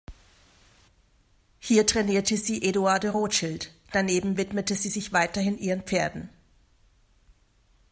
Hier 1.59 1.85
trainierte 1.85 2.35
sie 2.35 2.57
Édouard 2.63 3.01
de 3.03 3.09
Rothschild, 3.11 3.71
daneben 3.91 4.35
widmete 4.35 4.73
sie 4.73 4.89
sich 4.89 5.13
weiterhin 5.13 5.59
ihren 5.59 5.83
Pferden. 5.83 6.29